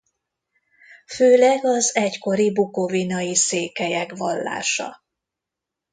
Főleg 1.07 1.65
az 1.65 1.95
egykori 1.95 2.51
bukovinai 2.51 3.35
székelyek 3.35 4.15
vallása. 4.17 5.03